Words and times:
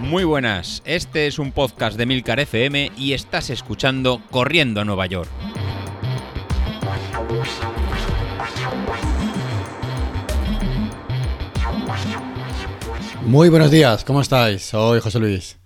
Muy 0.00 0.24
buenas, 0.24 0.82
este 0.86 1.26
es 1.26 1.38
un 1.38 1.52
podcast 1.52 1.98
de 1.98 2.06
Milcar 2.06 2.40
FM 2.40 2.92
y 2.96 3.12
estás 3.12 3.50
escuchando 3.50 4.22
Corriendo 4.30 4.80
a 4.80 4.84
Nueva 4.84 5.04
York. 5.06 5.28
Muy 13.26 13.50
buenos 13.50 13.70
días, 13.70 14.04
¿cómo 14.04 14.22
estáis? 14.22 14.62
Soy 14.62 15.00
José 15.00 15.18
Luis. 15.18 15.58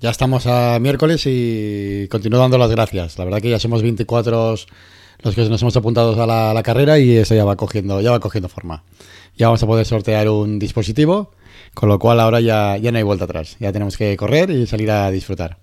Ya 0.00 0.10
estamos 0.10 0.46
a 0.46 0.78
miércoles 0.78 1.22
y 1.26 2.06
continúo 2.08 2.38
dando 2.38 2.56
las 2.58 2.70
gracias. 2.70 3.18
La 3.18 3.24
verdad 3.24 3.40
que 3.40 3.50
ya 3.50 3.58
somos 3.58 3.82
24 3.82 4.54
los 5.22 5.34
que 5.34 5.48
nos 5.48 5.60
hemos 5.60 5.76
apuntado 5.76 6.22
a 6.22 6.26
la, 6.26 6.52
a 6.52 6.54
la 6.54 6.62
carrera 6.62 6.98
y 6.98 7.16
eso 7.16 7.34
ya 7.34 7.44
va 7.44 7.56
cogiendo, 7.56 8.00
ya 8.00 8.12
va 8.12 8.20
cogiendo 8.20 8.48
forma. 8.48 8.84
Ya 9.40 9.46
vamos 9.46 9.62
a 9.62 9.66
poder 9.66 9.86
sortear 9.86 10.28
un 10.28 10.58
dispositivo 10.58 11.30
con 11.72 11.88
lo 11.88 11.98
cual 11.98 12.20
ahora 12.20 12.40
ya, 12.40 12.76
ya 12.76 12.92
no 12.92 12.98
hay 12.98 13.04
vuelta 13.04 13.24
atrás. 13.24 13.56
Ya 13.58 13.72
tenemos 13.72 13.96
que 13.96 14.14
correr 14.18 14.50
y 14.50 14.66
salir 14.66 14.90
a 14.90 15.10
disfrutar. 15.10 15.56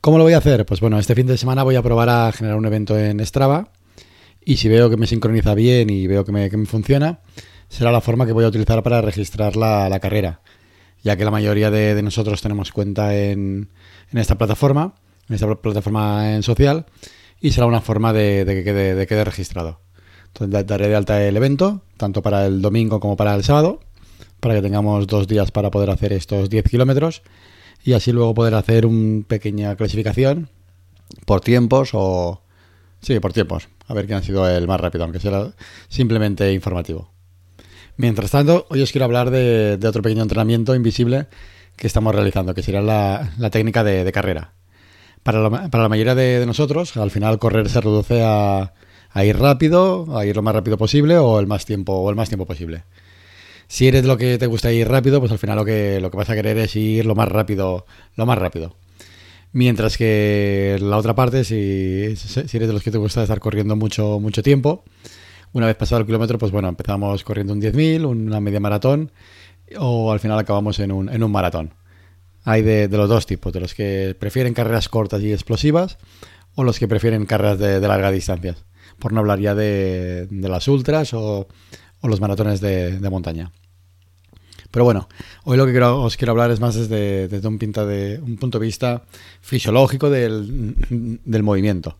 ¿Cómo 0.00 0.16
lo 0.16 0.22
voy 0.22 0.34
a 0.34 0.38
hacer? 0.38 0.64
Pues 0.64 0.78
bueno, 0.78 1.00
este 1.00 1.16
fin 1.16 1.26
de 1.26 1.36
semana 1.36 1.64
voy 1.64 1.74
a 1.74 1.82
probar 1.82 2.08
a 2.08 2.30
generar 2.30 2.56
un 2.56 2.66
evento 2.66 2.96
en 2.96 3.18
Strava. 3.26 3.72
Y 4.44 4.58
si 4.58 4.68
veo 4.68 4.90
que 4.90 4.96
me 4.96 5.08
sincroniza 5.08 5.54
bien 5.54 5.90
y 5.90 6.06
veo 6.06 6.24
que 6.24 6.30
me, 6.30 6.48
que 6.48 6.56
me 6.56 6.66
funciona, 6.66 7.18
será 7.68 7.90
la 7.90 8.00
forma 8.00 8.26
que 8.26 8.32
voy 8.32 8.44
a 8.44 8.48
utilizar 8.48 8.80
para 8.84 9.00
registrar 9.00 9.56
la, 9.56 9.88
la 9.88 9.98
carrera. 9.98 10.42
Ya 11.02 11.16
que 11.16 11.24
la 11.24 11.32
mayoría 11.32 11.72
de, 11.72 11.96
de 11.96 12.02
nosotros 12.04 12.42
tenemos 12.42 12.70
cuenta 12.70 13.16
en, 13.16 13.70
en, 14.12 14.18
esta 14.18 14.38
plataforma, 14.38 14.94
en 15.28 15.34
esta 15.34 15.52
plataforma 15.52 16.36
en 16.36 16.44
social, 16.44 16.86
y 17.40 17.50
será 17.50 17.66
una 17.66 17.80
forma 17.80 18.12
de, 18.12 18.44
de 18.44 18.54
que 18.54 18.62
quede, 18.62 18.94
de 18.94 19.06
quede 19.08 19.24
registrado. 19.24 19.83
Entonces 20.34 20.66
daré 20.66 20.88
de 20.88 20.96
alta 20.96 21.22
el 21.24 21.36
evento, 21.36 21.82
tanto 21.96 22.22
para 22.22 22.46
el 22.46 22.60
domingo 22.60 23.00
como 23.00 23.16
para 23.16 23.34
el 23.34 23.44
sábado 23.44 23.80
para 24.44 24.56
que 24.56 24.62
tengamos 24.62 25.06
dos 25.06 25.26
días 25.26 25.50
para 25.50 25.70
poder 25.70 25.88
hacer 25.88 26.12
estos 26.12 26.50
10 26.50 26.66
kilómetros 26.68 27.22
y 27.82 27.94
así 27.94 28.12
luego 28.12 28.34
poder 28.34 28.54
hacer 28.54 28.84
una 28.84 29.24
pequeña 29.26 29.74
clasificación 29.74 30.50
por 31.24 31.40
tiempos 31.40 31.90
o... 31.94 32.42
Sí, 33.00 33.18
por 33.20 33.32
tiempos. 33.32 33.68
A 33.88 33.94
ver 33.94 34.04
quién 34.04 34.18
ha 34.18 34.22
sido 34.22 34.46
el 34.46 34.66
más 34.66 34.78
rápido, 34.78 35.04
aunque 35.04 35.18
sea 35.18 35.52
simplemente 35.88 36.52
informativo. 36.52 37.10
Mientras 37.96 38.32
tanto, 38.32 38.66
hoy 38.68 38.82
os 38.82 38.92
quiero 38.92 39.06
hablar 39.06 39.30
de, 39.30 39.78
otro 39.82 40.02
pequeño 40.02 40.22
entrenamiento 40.22 40.74
invisible 40.74 41.26
que 41.76 41.86
estamos 41.86 42.14
realizando, 42.14 42.54
que 42.54 42.62
será 42.62 42.82
la, 42.82 43.50
técnica 43.50 43.82
de, 43.82 44.12
carrera. 44.12 44.52
Para 45.22 45.40
la, 45.40 45.88
mayoría 45.88 46.14
de, 46.14 46.44
nosotros, 46.44 46.98
al 46.98 47.10
final 47.10 47.38
correr 47.38 47.70
se 47.70 47.80
reduce 47.80 48.22
a, 48.22 48.74
a, 49.14 49.24
ir 49.24 49.38
rápido, 49.38 50.18
a 50.18 50.26
ir 50.26 50.36
lo 50.36 50.42
más 50.42 50.54
rápido 50.54 50.76
posible 50.76 51.16
o 51.16 51.40
el 51.40 51.46
más 51.46 51.64
tiempo, 51.64 51.94
o 51.94 52.10
el 52.10 52.16
más 52.16 52.28
tiempo 52.28 52.44
posible 52.44 52.84
si 53.68 53.88
eres 53.88 54.04
lo 54.04 54.16
que 54.16 54.38
te 54.38 54.46
gusta 54.46 54.72
ir 54.72 54.88
rápido, 54.88 55.20
pues 55.20 55.32
al 55.32 55.38
final 55.38 55.56
lo 55.56 55.64
que, 55.64 56.00
lo 56.00 56.10
que 56.10 56.16
vas 56.16 56.30
a 56.30 56.34
querer 56.34 56.58
es 56.58 56.76
ir 56.76 57.06
lo 57.06 57.14
más 57.14 57.28
rápido, 57.28 57.86
lo 58.16 58.26
más 58.26 58.38
rápido. 58.38 58.76
Mientras 59.52 59.96
que 59.96 60.78
la 60.80 60.96
otra 60.96 61.14
parte, 61.14 61.44
si, 61.44 61.56
eres 61.56 62.50
de 62.50 62.72
los 62.72 62.82
que 62.82 62.90
te 62.90 62.98
gusta 62.98 63.22
estar 63.22 63.40
corriendo 63.40 63.76
mucho, 63.76 64.18
mucho 64.20 64.42
tiempo, 64.42 64.84
una 65.52 65.66
vez 65.66 65.76
pasado 65.76 66.00
el 66.00 66.06
kilómetro, 66.06 66.38
pues 66.38 66.50
bueno, 66.50 66.68
empezamos 66.68 67.22
corriendo 67.22 67.52
un 67.52 67.60
10.000, 67.60 68.04
una 68.06 68.40
media 68.40 68.60
maratón, 68.60 69.12
o 69.78 70.12
al 70.12 70.20
final 70.20 70.38
acabamos 70.38 70.78
en 70.80 70.90
un, 70.90 71.08
en 71.08 71.22
un 71.22 71.30
maratón. 71.30 71.74
Hay 72.42 72.62
de, 72.62 72.88
los 72.88 73.08
dos 73.08 73.26
tipos, 73.26 73.52
de 73.52 73.60
los 73.60 73.74
que 73.74 74.16
prefieren 74.18 74.54
carreras 74.54 74.88
cortas 74.88 75.22
y 75.22 75.32
explosivas, 75.32 75.98
o 76.56 76.64
los 76.64 76.78
que 76.78 76.88
prefieren 76.88 77.24
carreras 77.24 77.58
de, 77.58 77.78
de 77.80 77.88
larga 77.88 78.10
distancia. 78.10 78.56
Por 78.98 79.12
no 79.12 79.20
hablar 79.20 79.40
ya 79.40 79.54
de, 79.54 80.26
de 80.30 80.48
las 80.48 80.68
ultras 80.68 81.14
o 81.14 81.48
o 82.04 82.08
los 82.08 82.20
maratones 82.20 82.60
de, 82.60 83.08
montaña. 83.10 83.50
Pero 84.70 84.84
bueno, 84.84 85.08
hoy 85.44 85.56
lo 85.56 85.64
que 85.64 85.80
os 85.80 86.18
quiero 86.18 86.32
hablar 86.32 86.50
es 86.50 86.60
más 86.60 86.74
desde, 86.74 87.48
un, 87.48 87.58
pinta 87.58 87.86
de, 87.86 88.20
un 88.22 88.36
punto 88.36 88.58
de 88.58 88.66
vista 88.66 89.04
fisiológico 89.40 90.10
del, 90.10 90.76
del, 91.24 91.42
movimiento. 91.42 91.96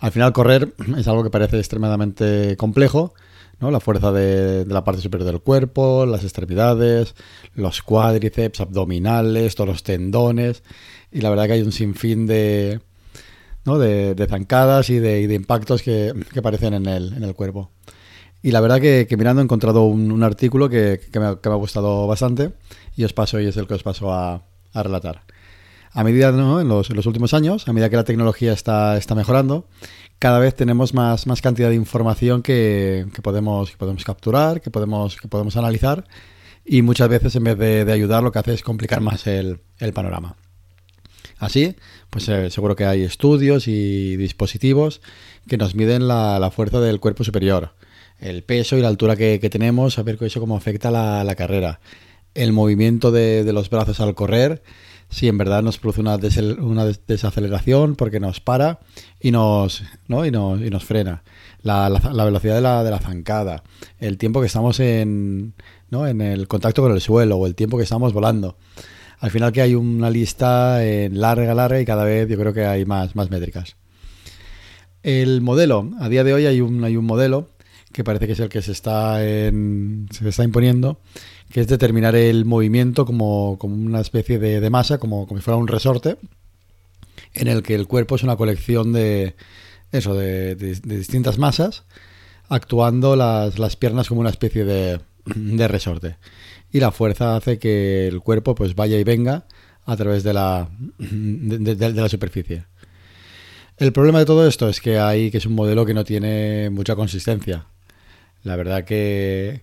Al 0.00 0.10
final 0.10 0.32
correr 0.32 0.74
es 0.98 1.06
algo 1.06 1.22
que 1.22 1.30
parece 1.30 1.58
extremadamente 1.58 2.56
complejo, 2.56 3.14
¿no? 3.60 3.70
La 3.70 3.78
fuerza 3.78 4.10
de, 4.10 4.66
la 4.66 4.82
parte 4.82 5.00
superior 5.00 5.30
del 5.30 5.40
cuerpo, 5.40 6.06
las 6.06 6.24
extremidades, 6.24 7.14
los 7.54 7.82
cuádriceps, 7.82 8.60
abdominales, 8.60 9.54
todos 9.54 9.68
los 9.68 9.84
tendones. 9.84 10.64
Y 11.12 11.20
la 11.20 11.30
verdad 11.30 11.46
que 11.46 11.52
hay 11.52 11.62
un 11.62 11.70
sinfín 11.70 12.26
de, 12.26 12.80
¿no? 13.66 13.78
de, 13.78 14.26
zancadas 14.28 14.88
y 14.90 14.98
de, 14.98 15.34
impactos 15.34 15.82
que, 15.82 16.12
aparecen 16.36 16.74
en 16.74 16.86
el, 16.86 17.34
cuerpo. 17.34 17.70
Y 18.42 18.52
la 18.52 18.60
verdad 18.60 18.80
que, 18.80 19.06
mirando 19.18 19.42
he 19.42 19.44
encontrado 19.44 19.84
un, 19.84 20.22
artículo 20.22 20.68
que, 20.68 21.00
me, 21.14 21.26
ha 21.26 21.54
gustado 21.56 22.06
bastante 22.06 22.52
y 22.96 23.04
os 23.04 23.12
paso 23.12 23.40
y 23.40 23.46
es 23.46 23.56
el 23.56 23.66
que 23.66 23.74
os 23.74 23.82
paso 23.82 24.12
a, 24.12 24.42
relatar. 24.72 25.22
A 25.92 26.04
medida, 26.04 26.30
¿no? 26.30 26.60
en, 26.60 26.68
los, 26.68 26.88
últimos 27.06 27.34
años, 27.34 27.68
a 27.68 27.72
medida 27.72 27.90
que 27.90 27.96
la 27.96 28.04
tecnología 28.04 28.52
está, 28.52 28.96
está 28.96 29.14
mejorando, 29.14 29.66
cada 30.18 30.38
vez 30.38 30.54
tenemos 30.54 30.94
más, 30.94 31.26
más 31.26 31.42
cantidad 31.42 31.70
de 31.70 31.74
información 31.74 32.42
que, 32.42 33.06
podemos, 33.22 33.72
podemos 33.72 34.04
capturar, 34.04 34.60
que 34.60 34.70
podemos, 34.70 35.16
que 35.16 35.28
podemos 35.28 35.56
analizar 35.56 36.04
y 36.64 36.82
muchas 36.82 37.08
veces 37.08 37.34
en 37.36 37.44
vez 37.44 37.58
de, 37.58 37.84
de 37.84 37.92
ayudar 37.92 38.22
lo 38.22 38.32
que 38.32 38.38
hace 38.38 38.54
es 38.54 38.62
complicar 38.62 39.00
más 39.00 39.26
el 39.26 39.60
panorama. 39.94 40.36
Así, 41.38 41.76
pues 42.10 42.28
eh, 42.28 42.50
seguro 42.50 42.76
que 42.76 42.86
hay 42.86 43.02
estudios 43.02 43.68
y 43.68 44.16
dispositivos 44.16 45.02
que 45.46 45.58
nos 45.58 45.74
miden 45.74 46.08
la, 46.08 46.50
fuerza 46.54 46.80
del 46.80 46.98
cuerpo 46.98 47.24
superior, 47.24 47.74
el 48.18 48.42
peso 48.42 48.76
y 48.76 48.80
la 48.80 48.88
altura 48.88 49.16
que, 49.16 49.38
tenemos, 49.50 49.98
a 49.98 50.02
ver 50.02 50.18
eso 50.22 50.40
cómo 50.40 50.56
afecta 50.56 50.90
la, 50.90 51.24
la 51.24 51.34
carrera. 51.34 51.80
El 52.34 52.52
movimiento 52.52 53.12
de, 53.12 53.50
los 53.52 53.70
brazos 53.70 54.00
al 54.00 54.14
correr, 54.14 54.62
si 55.08 55.28
en 55.28 55.38
verdad 55.38 55.62
nos 55.62 55.78
produce 55.78 56.00
una, 56.00 56.18
des, 56.18 56.36
una 56.38 56.84
desaceleración 56.84 57.96
porque 57.96 58.18
nos 58.18 58.40
para 58.40 58.80
y 59.20 59.30
nos, 59.30 59.84
¿no? 60.08 60.26
y 60.26 60.30
nos, 60.30 60.60
y 60.60 60.70
nos 60.70 60.84
frena. 60.84 61.22
La, 61.62 61.88
la, 61.88 62.24
velocidad 62.24 62.54
de 62.54 62.84
de 62.84 62.90
la 62.90 62.98
zancada, 62.98 63.62
el 63.98 64.18
tiempo 64.18 64.40
que 64.40 64.46
estamos 64.46 64.78
en, 64.80 65.54
¿no? 65.90 66.06
en 66.06 66.20
el 66.20 66.48
contacto 66.48 66.82
con 66.82 66.92
el 66.92 67.00
suelo 67.00 67.36
o 67.36 67.46
el 67.46 67.54
tiempo 67.54 67.76
que 67.76 67.84
estamos 67.84 68.12
volando. 68.12 68.56
Al 69.18 69.30
final 69.30 69.52
que 69.52 69.62
hay 69.62 69.74
una 69.74 70.10
lista 70.10 70.80
larga, 71.10 71.54
larga 71.54 71.80
y 71.80 71.84
cada 71.84 72.04
vez 72.04 72.28
yo 72.28 72.36
creo 72.38 72.52
que 72.52 72.66
hay 72.66 72.84
más, 72.84 73.16
más 73.16 73.30
métricas. 73.30 73.76
El 75.02 75.40
modelo, 75.40 75.90
a 76.00 76.08
día 76.08 76.24
de 76.24 76.34
hoy 76.34 76.46
hay 76.46 76.60
un, 76.60 76.82
hay 76.84 76.96
un 76.96 77.04
modelo 77.04 77.48
que 77.92 78.04
parece 78.04 78.26
que 78.26 78.32
es 78.34 78.40
el 78.40 78.48
que 78.48 78.60
se 78.60 78.72
está, 78.72 79.24
en, 79.24 80.08
se 80.10 80.28
está 80.28 80.44
imponiendo, 80.44 81.00
que 81.50 81.60
es 81.60 81.66
determinar 81.66 82.14
el 82.14 82.44
movimiento 82.44 83.06
como, 83.06 83.56
como 83.58 83.74
una 83.74 84.00
especie 84.00 84.38
de, 84.38 84.60
de 84.60 84.70
masa, 84.70 84.98
como, 84.98 85.26
como, 85.26 85.40
si 85.40 85.44
fuera 85.44 85.56
un 85.56 85.68
resorte, 85.68 86.18
en 87.32 87.48
el 87.48 87.62
que 87.62 87.74
el 87.74 87.86
cuerpo 87.86 88.16
es 88.16 88.22
una 88.22 88.36
colección 88.36 88.92
de, 88.92 89.34
eso, 89.92 90.14
de, 90.14 90.56
de, 90.56 90.74
de 90.74 90.98
distintas 90.98 91.38
masas, 91.38 91.84
actuando 92.48 93.16
las, 93.16 93.58
las, 93.58 93.76
piernas 93.76 94.08
como 94.08 94.20
una 94.20 94.30
especie 94.30 94.64
de, 94.64 95.00
de 95.34 95.68
resorte. 95.68 96.16
Y 96.72 96.80
la 96.80 96.90
fuerza 96.90 97.36
hace 97.36 97.58
que 97.58 98.08
el 98.08 98.20
cuerpo 98.20 98.54
pues 98.54 98.74
vaya 98.74 98.98
y 98.98 99.04
venga 99.04 99.46
a 99.84 99.96
través 99.96 100.22
de 100.24 100.32
la, 100.32 100.68
de, 100.98 101.92
la 101.92 102.08
superficie. 102.08 102.64
El 103.76 103.92
problema 103.92 104.18
de 104.18 104.24
todo 104.24 104.46
esto 104.46 104.68
es 104.68 104.80
que 104.80 104.98
hay 104.98 105.30
que 105.30 105.38
es 105.38 105.46
un 105.46 105.54
modelo 105.54 105.84
que 105.84 105.94
no 105.94 106.04
tiene 106.04 106.70
mucha 106.70 106.96
consistencia. 106.96 107.66
La 108.42 108.56
verdad 108.56 108.84
que 108.84 109.62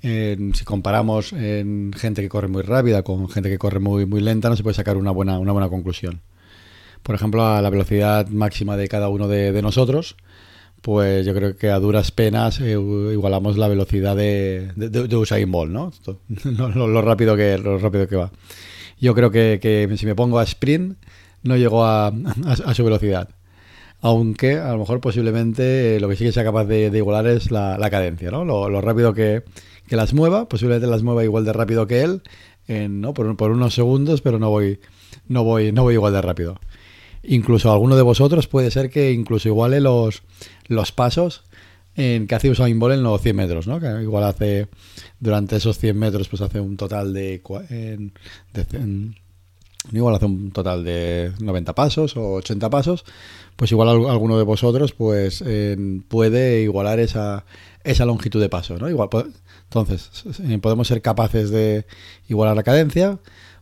si 0.00 0.64
comparamos 0.64 1.32
en 1.32 1.92
gente 1.92 2.22
que 2.22 2.28
corre 2.28 2.48
muy 2.48 2.62
rápida 2.62 3.02
con 3.02 3.28
gente 3.28 3.50
que 3.50 3.58
corre 3.58 3.80
muy, 3.80 4.06
muy 4.06 4.20
lenta, 4.20 4.48
no 4.48 4.56
se 4.56 4.62
puede 4.62 4.74
sacar 4.74 4.96
una 4.96 5.10
buena, 5.10 5.38
una 5.38 5.52
buena 5.52 5.68
conclusión. 5.68 6.22
Por 7.02 7.14
ejemplo, 7.14 7.46
a 7.46 7.62
la 7.62 7.70
velocidad 7.70 8.28
máxima 8.28 8.76
de 8.76 8.88
cada 8.88 9.08
uno 9.08 9.28
de 9.28 9.60
nosotros, 9.62 10.16
pues 10.82 11.26
yo 11.26 11.34
creo 11.34 11.56
que 11.56 11.70
a 11.70 11.78
duras 11.78 12.10
penas 12.10 12.60
eh, 12.60 12.72
igualamos 12.72 13.56
la 13.58 13.68
velocidad 13.68 14.16
de, 14.16 14.72
de, 14.76 15.16
Usain 15.16 15.50
Bolt, 15.50 15.72
¿no? 15.72 15.92
Lo, 16.44 16.88
lo, 16.88 17.02
rápido 17.02 17.36
que, 17.36 17.58
lo 17.58 17.78
rápido 17.78 18.06
que 18.06 18.16
va. 18.16 18.30
Yo 19.00 19.14
creo 19.14 19.30
que, 19.30 19.58
que 19.60 19.88
si 19.96 20.06
me 20.06 20.14
pongo 20.14 20.38
a 20.38 20.44
sprint, 20.44 20.96
no 21.42 21.56
llego 21.56 21.84
a, 21.84 22.08
a, 22.64 22.74
su 22.74 22.84
velocidad 22.84 23.30
aunque 24.00 24.58
a 24.58 24.70
lo 24.70 24.78
mejor 24.78 25.00
posiblemente 25.00 25.96
eh, 25.96 26.00
lo 26.00 26.08
que 26.08 26.14
sí 26.14 26.22
que 26.22 26.30
sea 26.30 26.44
capaz 26.44 26.66
de, 26.66 26.86
igualar 26.96 27.26
es 27.26 27.50
la, 27.50 27.76
la 27.78 27.90
cadencia, 27.90 28.30
¿no? 28.30 28.44
Lo, 28.44 28.80
rápido 28.80 29.12
que, 29.12 29.42
que, 29.88 29.96
las 29.96 30.14
mueva, 30.14 30.48
posiblemente 30.48 30.86
las 30.86 31.02
mueva 31.02 31.24
igual 31.24 31.44
de 31.44 31.52
rápido 31.52 31.88
que 31.88 32.02
él, 32.02 32.22
¿no? 32.68 33.12
Por, 33.12 33.36
por, 33.36 33.50
unos 33.50 33.74
segundos, 33.74 34.20
pero 34.20 34.38
no 34.38 34.50
voy, 34.50 34.78
no 35.26 35.42
voy, 35.42 35.72
no 35.72 35.82
voy 35.82 35.94
igual 35.94 36.12
de 36.12 36.22
rápido. 36.22 36.60
Incluso 37.24 37.72
alguno 37.72 37.96
de 37.96 38.02
vosotros 38.02 38.46
puede 38.46 38.70
ser 38.70 38.88
que 38.88 39.10
incluso 39.10 39.48
iguale 39.48 39.80
los, 39.80 40.22
los 40.68 40.92
pasos 40.92 41.42
en 41.96 42.28
que 42.28 42.34
hace 42.36 42.50
Usain 42.50 42.78
Bolt 42.78 42.94
en 42.94 43.02
los 43.02 43.20
100 43.20 43.36
metros, 43.36 43.66
¿no? 43.66 43.80
Que 43.80 44.02
igual 44.02 44.24
hace 44.24 44.68
durante 45.18 45.56
esos 45.56 45.78
100 45.78 45.98
metros 45.98 46.28
pues 46.28 46.42
hace 46.42 46.60
un 46.60 46.76
total 46.76 47.12
de, 47.12 47.42
en, 47.70 48.12
de 48.54 49.14
igual 49.92 50.14
hace 50.14 50.26
un 50.26 50.52
total 50.52 50.84
de 50.84 51.32
90 51.40 51.74
pasos 51.74 52.16
o 52.16 52.34
80 52.34 52.70
pasos, 52.70 53.04
pues 53.56 53.72
igual 53.72 53.88
alguno 53.88 54.38
de 54.38 54.44
vosotros 54.44 54.92
pues 54.92 55.42
puede 56.08 56.62
igualar 56.62 57.00
esa, 57.00 57.44
esa 57.82 58.04
longitud 58.04 58.40
de 58.40 58.48
paso, 58.48 58.78
¿no? 58.78 58.88
Igual, 58.88 59.08
entonces, 59.64 60.24
podemos 60.62 60.88
ser 60.88 61.02
capaces 61.02 61.50
de 61.50 61.84
igualar 62.28 62.56
la 62.56 62.62
cadencia, 62.62 63.18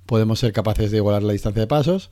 podemos 0.07 0.39
ser 0.39 0.53
capaces 0.53 0.91
de 0.91 0.99
igualar 0.99 1.23
la 1.23 1.33
distancia 1.33 1.61
de 1.61 1.67
pasos. 1.67 2.11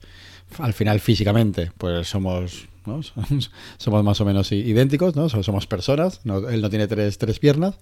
Al 0.59 0.73
final, 0.73 1.01
físicamente, 1.01 1.71
pues 1.79 2.09
somos, 2.09 2.69
somos 3.79 4.05
más 4.05 4.21
o 4.21 4.25
menos 4.25 4.53
idénticos, 4.53 5.17
¿no? 5.17 5.29
Somos 5.29 5.67
personas, 5.67 6.21
él 6.25 6.61
no 6.61 6.71
tiene 6.71 6.87
tres, 6.87 7.19
tres 7.19 7.39
piernas, 7.39 7.77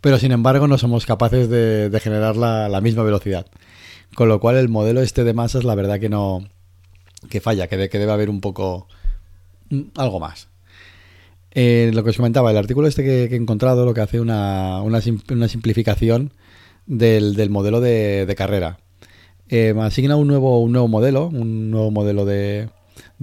pero 0.00 0.18
sin 0.18 0.32
embargo 0.32 0.68
no 0.68 0.78
somos 0.78 1.06
capaces 1.06 1.48
de, 1.48 1.98
generar 2.02 2.36
la, 2.36 2.80
misma 2.80 3.02
velocidad. 3.02 3.46
Con 4.14 4.28
lo 4.28 4.40
cual 4.40 4.56
el 4.56 4.68
modelo 4.68 5.02
este 5.02 5.24
de 5.24 5.34
masas, 5.34 5.64
la 5.64 5.74
verdad 5.74 5.98
que 5.98 6.08
no, 6.08 6.48
que 7.28 7.40
falla, 7.40 7.66
que, 7.66 7.88
que 7.88 7.98
debe 7.98 8.12
haber 8.12 8.30
un 8.30 8.40
poco, 8.40 8.88
mm, 9.70 9.82
algo 9.96 10.20
más. 10.20 10.48
Eh, 11.58 11.90
lo 11.94 12.04
que 12.04 12.10
os 12.10 12.16
comentaba, 12.16 12.50
el 12.50 12.58
artículo 12.58 12.86
este 12.86 13.02
que, 13.02 13.24
he 13.24 13.36
encontrado 13.36 13.86
lo 13.86 13.94
que 13.94 14.02
hace 14.02 14.20
una, 14.20 14.82
una, 14.82 15.00
simplificación 15.00 16.32
del, 16.86 17.50
modelo 17.50 17.80
de, 17.80 18.32
carrera. 18.36 18.78
Eh, 19.48 19.74
asigna 19.80 20.16
un 20.16 20.28
nuevo, 20.28 20.60
un 20.60 20.72
nuevo 20.72 20.88
modelo, 20.88 21.28
un 21.28 21.70
nuevo 21.70 21.90
modelo 21.90 22.26
de, 22.26 22.68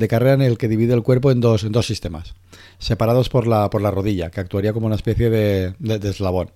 carrera 0.08 0.34
en 0.34 0.42
el 0.42 0.58
que 0.58 0.68
divide 0.68 0.94
el 0.94 1.04
cuerpo 1.04 1.32
en 1.32 1.42
dos, 1.42 1.64
en 1.64 1.72
dos 1.72 1.88
sistemas, 1.88 2.36
separados 2.80 3.30
por 3.30 3.48
la, 3.48 3.70
por 3.70 3.82
la 3.82 3.92
rodilla, 3.92 4.30
que 4.30 4.40
actuaría 4.40 4.74
como 4.74 4.88
una 4.88 4.96
especie 4.96 5.30
de, 5.30 5.76
eslabón. 6.04 6.52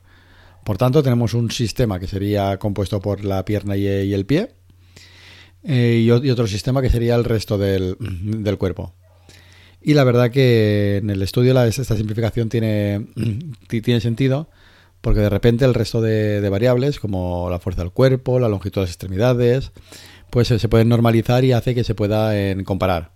Por 0.63 0.77
tanto, 0.77 1.01
tenemos 1.01 1.33
un 1.33 1.51
sistema 1.51 1.99
que 1.99 2.07
sería 2.07 2.57
compuesto 2.57 2.99
por 2.99 3.23
la 3.23 3.45
pierna 3.45 3.77
y, 3.77 3.87
el 4.13 4.25
pie, 4.25 4.51
eh, 5.63 6.01
y, 6.03 6.11
otro 6.11 6.47
sistema 6.47 6.81
que 6.81 6.89
sería 6.89 7.15
el 7.15 7.23
resto 7.23 7.57
del, 7.57 7.95
del 7.99 8.57
cuerpo. 8.57 8.93
Y 9.81 9.93
la 9.93 10.03
verdad 10.03 10.31
que 10.31 10.97
en 10.97 11.09
el 11.09 11.21
estudio 11.21 11.59
esta 11.63 11.95
simplificación 11.95 12.49
tiene, 12.49 13.07
tiene 13.69 14.01
sentido 14.01 14.49
porque 15.01 15.21
de 15.21 15.29
repente 15.29 15.65
el 15.65 15.73
resto 15.73 16.01
de, 16.01 16.47
variables, 16.49 16.99
como 16.99 17.49
la 17.49 17.59
fuerza 17.59 17.81
del 17.81 17.91
cuerpo, 17.91 18.39
la 18.39 18.49
longitud 18.49 18.81
de 18.81 18.85
las 18.85 18.91
extremidades, 18.91 19.71
pues 20.29 20.47
se 20.47 20.69
pueden 20.69 20.89
normalizar 20.89 21.44
y 21.44 21.51
hace 21.51 21.75
que 21.75 21.83
se 21.83 21.95
pueda 21.95 22.33
comparar. 22.63 23.12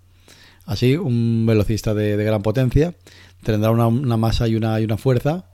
Así, 0.66 0.96
un 0.96 1.46
velocista 1.46 1.94
de, 1.94 2.16
gran 2.24 2.42
potencia 2.42 2.94
tendrá 3.44 3.72
una, 3.72 3.90
masa 4.18 4.48
y 4.48 4.56
una, 4.56 4.98
fuerza 4.98 5.46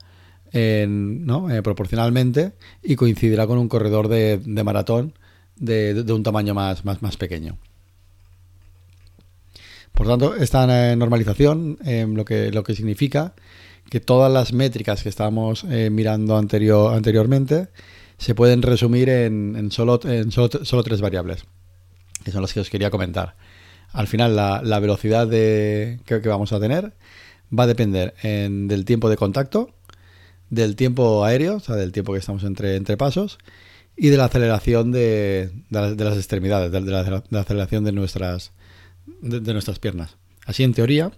¿no? 0.52 1.50
Eh, 1.50 1.62
proporcionalmente 1.62 2.52
y 2.82 2.96
coincidirá 2.96 3.46
con 3.46 3.58
un 3.58 3.68
corredor 3.68 4.08
de, 4.08 4.40
maratón 4.64 5.14
de, 5.56 6.04
un 6.12 6.22
tamaño 6.22 6.54
más, 6.54 6.82
pequeño. 7.18 7.58
Por 9.92 10.06
tanto, 10.06 10.36
esta 10.36 10.94
normalización 10.94 11.78
lo, 12.14 12.24
que, 12.24 12.74
significa 12.74 13.34
que 13.90 14.00
todas 14.00 14.30
las 14.30 14.52
métricas 14.52 15.02
que 15.02 15.08
estábamos 15.08 15.64
eh, 15.64 15.88
mirando 15.90 16.36
anterior, 16.36 16.94
anteriormente 16.94 17.68
se 18.18 18.34
pueden 18.34 18.62
resumir 18.62 19.08
en, 19.08 19.70
solo, 19.70 20.00
en 20.04 20.30
solo, 20.32 20.82
tres 20.82 21.00
variables, 21.00 21.44
que 22.24 22.32
son 22.32 22.42
las 22.42 22.52
que 22.52 22.60
os 22.60 22.68
quería 22.68 22.90
comentar. 22.90 23.36
Al 23.92 24.06
final, 24.08 24.36
la, 24.36 24.80
velocidad 24.80 25.26
de, 25.26 26.00
que, 26.04 26.18
vamos 26.18 26.52
a 26.52 26.60
tener 26.60 26.92
va 27.56 27.64
a 27.64 27.66
depender 27.66 28.14
del 28.22 28.84
tiempo 28.84 29.08
de 29.08 29.16
contacto, 29.16 29.70
del 30.50 30.76
tiempo 30.76 31.24
aéreo, 31.24 31.56
o 31.56 31.60
sea, 31.60 31.76
del 31.76 31.92
tiempo 31.92 32.12
que 32.12 32.18
estamos 32.18 32.44
entre, 32.44 32.76
entre 32.76 32.96
pasos, 32.96 33.38
y 33.96 34.08
de 34.08 34.16
la 34.16 34.26
aceleración 34.26 34.92
de, 34.92 35.50
las 35.70 36.16
extremidades, 36.16 36.70
de 36.72 36.80
la 36.80 37.40
aceleración 37.40 37.84
de 37.84 37.92
nuestras, 37.92 38.52
de, 39.22 39.52
nuestras 39.52 39.78
piernas. 39.78 40.16
Así, 40.44 40.64
en 40.64 40.74
teoría, 40.74 41.12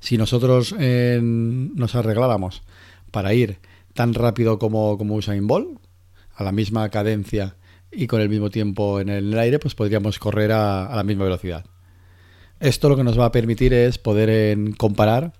si 0.00 0.16
nosotros 0.16 0.74
eh, 0.78 1.20
nos 1.22 1.94
arregláramos 1.94 2.62
para 3.10 3.34
ir 3.34 3.58
tan 3.96 4.14
rápido 4.14 4.60
como, 4.60 4.96
como 4.96 5.16
Usain 5.16 5.48
Bolt, 5.48 5.80
a 6.36 6.44
la 6.44 6.52
misma 6.52 6.88
cadencia 6.90 7.56
y 7.90 8.06
con 8.06 8.20
el 8.20 8.28
mismo 8.28 8.50
tiempo 8.50 9.00
en 9.00 9.08
el 9.08 9.36
aire, 9.36 9.58
pues 9.58 9.74
podríamos 9.74 10.20
correr 10.20 10.52
a, 10.52 10.94
la 10.94 11.02
misma 11.02 11.24
velocidad. 11.24 11.64
Esto 12.60 12.88
lo 12.88 12.96
que 12.96 13.02
nos 13.02 13.18
va 13.18 13.26
a 13.26 13.32
permitir 13.32 13.74
es 13.74 13.98
poder 13.98 14.56
comparar 14.76 15.32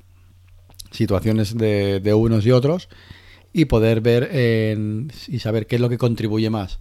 situaciones 0.91 1.57
de, 1.57 2.15
unos 2.15 2.45
y 2.45 2.51
otros 2.51 2.89
y 3.53 3.67
poder 3.67 4.01
ver 4.01 4.31
y 5.29 5.39
saber 5.39 5.67
qué 5.67 5.77
es 5.77 5.81
lo 5.81 5.89
que 5.89 5.99
contribuye 5.99 6.51
más 6.51 6.79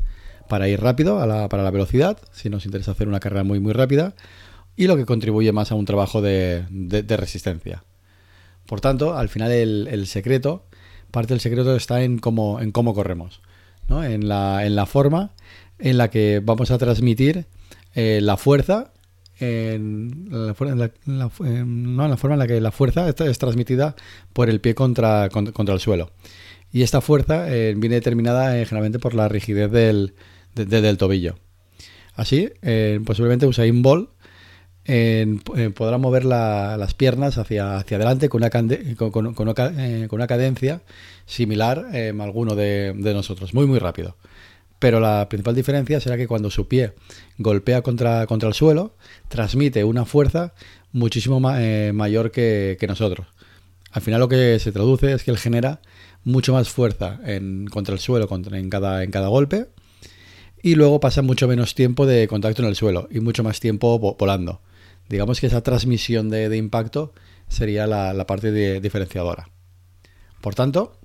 para 0.49 0.67
ir 0.67 0.81
rápido 0.81 1.21
a 1.21 1.27
la, 1.27 1.49
para 1.49 1.63
la 1.63 1.71
velocidad, 1.71 2.17
si 2.31 2.49
nos 2.49 2.65
interesa 2.65 2.91
hacer 2.91 3.07
una 3.07 3.19
carrera 3.19 3.43
muy 3.43 3.59
muy 3.59 3.73
rápida, 3.73 4.15
y 4.75 4.87
lo 4.87 4.97
que 4.97 5.05
contribuye 5.05 5.51
más 5.51 5.71
a 5.71 5.75
un 5.75 5.85
trabajo 5.85 6.21
de, 6.21 6.65
resistencia. 7.07 7.83
Por 8.65 8.81
tanto, 8.81 9.15
al 9.15 9.29
final 9.29 9.51
el, 9.51 10.07
secreto, 10.07 10.65
parte 11.15 11.33
del 11.33 11.39
secreto 11.39 11.75
está 11.75 12.03
en 12.03 12.19
cómo, 12.19 12.59
en 12.59 12.71
cómo 12.71 12.93
corremos, 12.93 13.41
¿no? 13.87 14.03
en, 14.03 14.27
la, 14.27 14.65
en 14.65 14.75
la 14.75 14.85
forma 14.85 15.31
en 15.79 15.97
la 15.97 16.09
que 16.09 16.41
vamos 16.43 16.69
a 16.71 16.77
transmitir 16.77 17.45
eh, 17.93 18.19
la 18.21 18.35
fuerza 18.37 18.91
en 19.39 20.27
la, 20.29 20.53
forma 20.53 22.35
en 22.35 22.39
la 22.39 22.47
que 22.47 22.61
la 22.61 22.71
fuerza 22.71 23.09
es 23.09 23.37
transmitida 23.37 23.95
por 24.33 24.49
el 24.49 24.61
pie 24.61 24.75
contra, 24.75 25.29
contra, 25.29 25.73
el 25.73 25.79
suelo. 25.79 26.11
Y 26.71 26.83
esta 26.83 27.01
fuerza 27.01 27.53
eh, 27.53 27.73
viene 27.77 27.95
determinada 27.95 28.59
eh, 28.59 28.65
generalmente 28.65 28.99
por 28.99 29.13
la 29.13 29.27
rigidez 29.29 29.71
del, 29.71 30.13
del 30.53 30.97
tobillo. 30.97 31.35
Así, 32.15 32.49
eh, 32.61 32.99
posiblemente 33.05 33.45
Usain 33.45 33.81
Bolt 33.81 34.09
eh, 34.85 35.71
podrá 35.75 35.97
mover 35.97 36.25
las 36.25 36.93
piernas 36.93 37.37
hacia, 37.37 37.77
hacia 37.77 37.97
adelante 37.97 38.29
con 38.29 38.43
una, 38.43 39.53
eh, 39.77 40.27
cadencia 40.27 40.81
similar 41.25 41.87
a 41.93 42.23
alguno 42.23 42.55
de, 42.55 42.93
nosotros, 42.95 43.53
muy 43.53 43.65
muy 43.65 43.79
rápido. 43.79 44.15
Pero 44.79 44.99
la 44.99 45.27
principal 45.29 45.55
diferencia 45.55 45.99
será 45.99 46.17
que 46.17 46.27
cuando 46.27 46.51
su 46.51 46.67
pie 46.67 46.93
golpea 47.37 47.81
contra, 47.81 48.23
el 48.29 48.53
suelo, 48.53 48.95
transmite 49.29 49.83
una 49.83 50.05
fuerza 50.05 50.53
muchísimo 50.91 51.39
mayor 51.39 52.31
que, 52.31 52.77
nosotros. 52.87 53.27
Al 53.91 54.01
final 54.01 54.19
lo 54.19 54.29
que 54.29 54.59
se 54.59 54.71
traduce 54.71 55.13
es 55.13 55.23
que 55.23 55.31
él 55.31 55.37
genera 55.37 55.79
mucho 56.23 56.53
más 56.53 56.69
fuerza 56.69 57.19
en, 57.25 57.65
contra 57.67 57.93
el 57.93 57.99
suelo 57.99 58.27
contra, 58.27 58.59
en, 58.59 58.69
cada, 58.69 59.03
en 59.03 59.11
cada 59.11 59.29
golpe 59.29 59.67
y 60.65 60.73
luego 60.73 60.99
pasa 60.99 61.21
mucho 61.21 61.47
menos 61.47 61.75
tiempo 61.75 62.07
de 62.07 62.27
contacto 62.27 62.63
en 62.63 62.67
el 62.67 62.75
suelo 62.75 63.07
y 63.11 63.19
mucho 63.19 63.43
más 63.43 63.59
tiempo 63.59 63.99
volando. 63.99 64.61
Digamos 65.09 65.39
que 65.39 65.47
esa 65.47 65.61
transmisión 65.61 66.29
de, 66.29 66.55
impacto 66.57 67.13
sería 67.47 67.87
la, 67.87 68.25
parte 68.25 68.79
diferenciadora. 68.79 69.49
Por 70.41 70.55
tanto, 70.55 70.97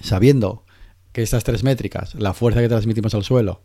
sabiendo 0.00 0.64
que 1.12 1.22
estas 1.22 1.44
tres 1.44 1.62
métricas, 1.62 2.14
la 2.14 2.34
fuerza 2.34 2.60
que 2.60 2.68
transmitimos 2.68 3.14
al 3.14 3.24
suelo, 3.24 3.62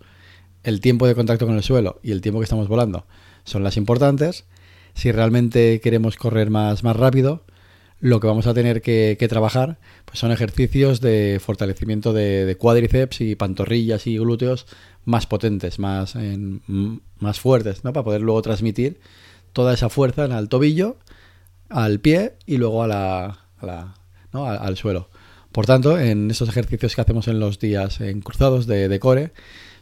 el 0.64 0.82
tiempo 0.82 1.08
de 1.08 1.16
contacto 1.16 1.46
con 1.46 1.56
el 1.56 1.64
suelo 1.64 2.00
y 2.04 2.12
el 2.12 2.22
tiempo 2.22 2.40
que 2.40 2.44
estamos 2.44 2.68
volando, 2.68 3.08
son 3.46 3.64
las 3.64 3.78
importantes, 3.78 4.46
si 4.94 5.12
realmente 5.12 5.80
queremos 5.82 6.18
correr 6.18 6.50
más, 6.50 6.84
más 6.84 6.96
rápido, 6.96 7.46
lo 8.00 8.20
que 8.20 8.28
vamos 8.28 8.46
a 8.48 8.54
tener 8.54 8.82
que, 8.82 9.18
trabajar 9.30 9.80
pues 10.06 10.20
son 10.20 10.32
ejercicios 10.32 11.02
de 11.02 11.40
fortalecimiento 11.44 12.14
de, 12.14 12.56
cuádriceps 12.60 13.22
y 13.22 13.36
pantorrillas 13.36 14.08
y 14.08 14.18
glúteos 14.18 14.68
más 15.06 15.26
potentes, 15.26 15.80
más, 15.80 16.16
más 17.20 17.40
fuertes, 17.40 17.84
¿no? 17.84 17.94
para 17.94 18.04
poder 18.04 18.22
luego 18.22 18.42
transmitir 18.42 19.00
toda 19.54 19.74
esa 19.74 19.90
fuerza 19.90 20.26
al 20.26 20.50
tobillo, 20.50 20.98
al 21.70 22.00
pie 22.00 22.34
y 22.46 22.58
luego 22.58 22.84
a 22.84 22.88
la, 22.88 23.40
al, 24.32 24.78
suelo. 24.78 25.10
Por 25.52 25.66
tanto, 25.66 26.00
en 26.00 26.30
esos 26.32 26.50
ejercicios 26.50 26.96
que 26.96 27.02
hacemos 27.02 27.28
en 27.28 27.40
los 27.40 27.60
días 27.60 28.02
en 28.02 28.22
cruzados 28.22 28.68
de, 28.68 29.00
core, 29.00 29.34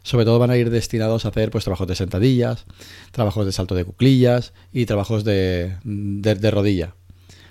sobre 0.04 0.26
todo 0.26 0.40
van 0.40 0.52
a 0.52 0.58
ir 0.58 0.70
destinados 0.70 1.26
a 1.26 1.30
hacer 1.30 1.52
pues 1.52 1.64
trabajos 1.64 1.88
de 1.88 1.96
sentadillas, 1.96 2.66
trabajos 3.12 3.46
de 3.46 3.52
salto 3.52 3.76
de 3.76 3.86
cuclillas 3.86 4.54
y 4.72 4.86
trabajos 4.86 5.24
de, 5.24 5.78
de 5.84 6.52
rodilla. 6.52 6.96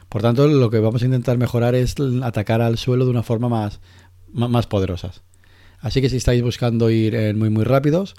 Por 0.09 0.23
tanto, 0.23 0.47
lo 0.47 0.71
que 0.71 0.79
vamos 0.79 1.03
a 1.03 1.07
intentar 1.07 1.39
mejorar 1.39 1.75
es 1.75 1.97
atacar 2.23 2.63
al 2.63 2.79
suelo 2.79 3.05
de 3.05 3.11
una 3.11 3.25
forma 3.25 3.49
más, 3.49 3.81
más, 4.33 4.67
poderosa. 4.67 5.11
Así 5.81 6.01
que 6.01 6.09
si 6.09 6.17
estáis 6.17 6.43
buscando 6.43 6.89
ir 6.89 7.35
muy 7.35 7.51
muy 7.51 7.65
rápidos, 7.65 8.15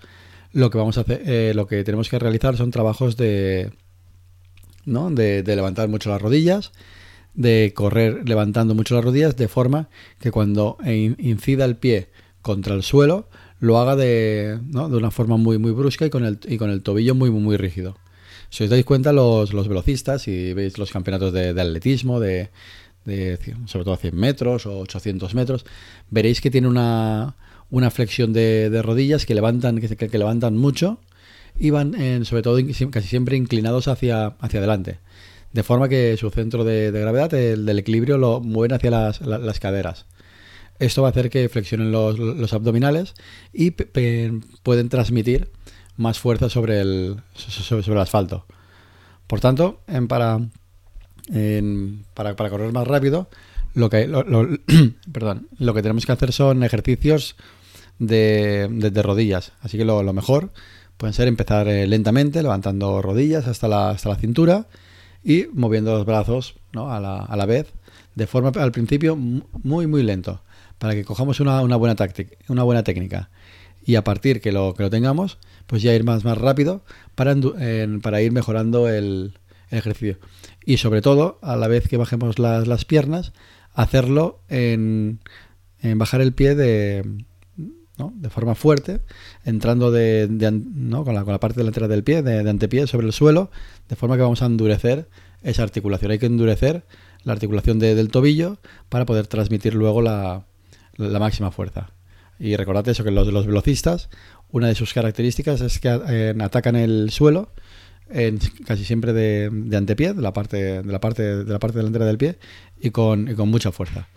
lo 0.52 0.70
que 0.70 0.78
vamos 0.78 0.98
a 0.98 1.02
hacer, 1.02 1.24
eh, 1.26 1.54
lo 1.56 1.68
que 1.68 1.84
tenemos 1.84 2.10
que 2.10 2.20
realizar 2.20 2.58
son 2.58 2.72
trabajos 2.72 3.18
de, 3.18 3.72
de, 4.86 5.44
levantar 5.46 5.90
mucho 5.90 6.10
las 6.10 6.22
rodillas, 6.22 6.72
de 7.34 7.74
correr 7.76 8.28
levantando 8.28 8.76
mucho 8.76 8.96
las 8.96 9.04
rodillas, 9.04 9.36
de 9.36 9.48
forma 9.48 9.90
que 10.20 10.32
cuando 10.32 10.78
incida 10.86 11.66
el 11.66 11.76
pie 11.76 12.10
contra 12.42 12.76
el 12.76 12.84
suelo, 12.84 13.28
lo 13.60 13.80
haga 13.80 13.96
de, 13.96 14.60
de 14.62 14.98
una 14.98 15.12
forma 15.12 15.38
muy 15.38 15.58
muy 15.58 15.72
brusca 15.72 16.06
y 16.06 16.10
con 16.10 16.26
el, 16.26 16.40
y 16.48 16.58
con 16.58 16.70
el 16.70 16.82
tobillo 16.82 17.16
muy 17.16 17.32
muy, 17.32 17.58
rígido. 17.58 17.98
Si 18.50 18.64
os 18.64 18.70
dais 18.70 18.86
cuenta, 18.86 19.12
los, 19.12 19.54
los 19.54 19.68
velocistas, 19.68 20.28
y 20.28 20.54
veis 20.54 20.78
los 20.78 20.92
campeonatos 20.92 21.34
de, 21.34 21.50
atletismo, 21.50 22.20
de, 22.20 22.50
sobre 23.66 23.84
todo 23.84 23.94
a 23.94 23.98
100 23.98 24.16
metros 24.16 24.66
o 24.66 24.80
800 24.80 25.34
metros, 25.34 25.66
veréis 26.10 26.42
que 26.42 26.52
tiene 26.52 26.68
una, 26.68 27.36
una 27.70 27.92
flexión 27.92 28.34
de, 28.34 28.82
rodillas 28.84 29.26
que 29.26 29.36
levantan, 29.36 29.80
que, 29.80 30.18
levantan 30.18 30.56
mucho 30.58 31.00
y 31.58 31.70
van 31.70 32.26
sobre 32.26 32.42
todo 32.42 32.60
casi 32.92 33.08
siempre 33.08 33.38
inclinados 33.38 33.88
hacia, 33.88 34.28
hacia 34.40 34.60
adelante. 34.60 35.00
De 35.54 35.64
forma 35.64 35.88
que 35.88 36.18
su 36.18 36.30
centro 36.32 36.64
de, 36.64 36.92
gravedad, 36.92 37.34
el 37.34 37.66
del 37.66 37.80
equilibrio, 37.80 38.18
lo 38.18 38.42
mueven 38.42 38.74
hacia 38.74 38.92
las, 38.92 39.60
caderas. 39.60 40.06
Esto 40.80 41.02
va 41.02 41.08
a 41.08 41.12
hacer 41.12 41.30
que 41.30 41.48
flexionen 41.48 41.92
los, 41.92 42.54
abdominales 42.54 43.14
y 43.54 43.72
pueden 43.72 44.90
transmitir 44.90 45.50
más 45.96 46.20
fuerza 46.20 46.50
sobre 46.50 46.82
el, 46.82 47.22
sobre, 47.36 47.94
el 47.94 48.00
asfalto. 48.00 48.46
Por 49.28 49.40
tanto, 49.40 49.82
en, 49.88 50.08
para, 50.08 50.40
para, 52.14 52.36
para, 52.36 52.50
correr 52.50 52.74
más 52.74 52.86
rápido, 52.86 53.30
lo 53.74 53.90
que, 53.90 54.08
perdón, 55.12 55.48
lo 55.58 55.74
que 55.74 55.82
tenemos 55.82 56.06
que 56.06 56.12
hacer 56.12 56.32
son 56.34 56.64
ejercicios 56.64 57.36
de, 58.00 59.02
rodillas. 59.04 59.54
Así 59.62 59.78
que 59.78 59.86
lo, 59.86 60.02
mejor 60.14 60.52
pueden 60.98 61.14
ser 61.14 61.28
empezar 61.28 61.68
eh, 61.68 61.88
lentamente, 61.88 62.42
levantando 62.42 63.02
rodillas 63.02 63.48
hasta 63.48 63.68
la, 63.68 63.90
hasta 63.90 64.10
la 64.10 64.16
cintura 64.16 64.68
y 65.24 65.48
moviendo 65.54 65.94
los 65.94 66.06
brazos 66.06 66.56
a, 66.74 67.00
la, 67.00 67.18
a, 67.18 67.36
la, 67.36 67.46
vez, 67.46 67.74
de 68.16 68.28
forma 68.28 68.52
al 68.56 68.72
principio 68.72 69.16
muy, 69.16 69.88
muy 69.88 70.04
lento, 70.04 70.42
para 70.78 70.94
que 70.94 71.04
cojamos 71.04 71.40
una, 71.40 71.62
buena, 71.62 71.96
táctica, 71.96 72.36
una 72.48 72.64
buena 72.64 72.84
técnica. 72.84 73.30
Y 73.86 73.96
a 73.96 74.04
partir 74.04 74.42
que 74.42 74.52
lo, 74.52 74.74
que 74.74 74.84
lo 74.84 74.90
tengamos, 74.90 75.38
pues 75.68 75.82
ya 75.82 75.94
ir 75.94 76.04
más, 76.04 76.24
más 76.26 76.38
rápido 76.38 76.84
para, 77.16 77.36
para 78.02 78.22
ir 78.22 78.32
mejorando 78.32 78.90
el, 78.90 79.34
ejercicio. 79.72 80.18
Y 80.64 80.78
sobre 80.78 81.02
todo, 81.02 81.40
a 81.42 81.56
la 81.56 81.68
vez 81.68 81.88
que 81.88 81.98
bajemos 81.98 82.40
las, 82.40 82.68
las 82.68 82.86
piernas, 82.86 83.34
hacerlo 83.74 84.40
en, 84.48 85.20
en 85.80 85.98
bajar 85.98 86.22
el 86.22 86.34
pie 86.34 86.56
de, 86.56 87.04
de 87.98 88.30
forma 88.30 88.56
fuerte, 88.56 89.02
entrando 89.46 89.92
de, 89.92 90.28
con, 90.28 91.16
la, 91.16 91.24
con, 91.24 91.32
la, 91.32 91.40
parte 91.40 91.60
delantera 91.60 91.88
del 91.88 92.04
pie, 92.04 92.22
de, 92.22 92.50
antepié 92.50 92.88
sobre 92.88 93.08
el 93.08 93.14
suelo, 93.14 93.52
de 93.88 93.96
forma 93.96 94.16
que 94.16 94.22
vamos 94.22 94.42
a 94.42 94.48
endurecer 94.48 95.08
esa 95.44 95.64
articulación. 95.64 96.12
Hay 96.12 96.20
que 96.20 96.26
endurecer 96.26 96.86
la 97.24 97.34
articulación 97.34 97.80
del 97.80 98.10
tobillo 98.10 98.58
para 98.90 99.06
poder 99.06 99.28
transmitir 99.28 99.74
luego 99.74 100.02
la, 100.02 100.46
máxima 100.98 101.52
fuerza. 101.52 101.92
Y 102.38 102.56
recordad 102.58 102.88
eso, 102.90 103.04
que 103.04 103.12
los, 103.12 103.28
los 103.28 103.48
velocistas, 103.48 104.10
una 104.52 104.68
de 104.68 104.76
sus 104.76 104.94
características 104.94 105.62
es 105.62 105.80
que 105.80 106.00
eh, 106.10 106.36
atacan 106.40 106.76
el 106.76 107.10
suelo 107.12 107.50
casi 108.68 108.86
siempre 108.86 109.14
de, 109.14 109.50
de, 109.52 109.78
antepié, 109.78 110.14
de 110.14 110.22
la 110.22 110.32
parte, 110.32 110.84
de 110.84 110.92
la 110.92 111.00
parte, 111.00 111.44
de 111.44 111.52
la 111.52 111.58
parte 111.58 111.80
delantera 111.80 112.06
del 112.06 112.20
pie, 112.20 112.38
y 112.80 112.92
con, 112.92 113.28
y 113.28 113.34
con 113.34 113.50
mucha 113.50 113.72
fuerza. 113.72 114.08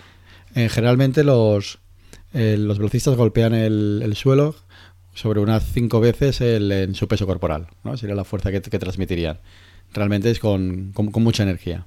Generalmente 0.54 1.24
los, 1.24 1.78
los 2.32 2.78
velocistas 2.78 3.16
golpean 3.16 3.54
el, 3.54 4.12
suelo 4.14 4.54
sobre 5.14 5.40
unas 5.40 5.64
cinco 5.72 6.00
veces 6.00 6.40
en 6.40 6.94
su 6.94 7.08
peso 7.08 7.26
corporal, 7.26 7.68
¿no? 7.84 7.96
Sería 7.96 8.14
la 8.14 8.24
fuerza 8.24 8.50
que, 8.50 8.60
transmitirían. 8.60 9.40
Realmente 9.92 10.30
es 10.30 10.38
con, 10.38 10.92
mucha 11.14 11.42
energía. 11.42 11.86